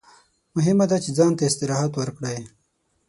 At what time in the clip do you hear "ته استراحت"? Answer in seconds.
1.37-1.91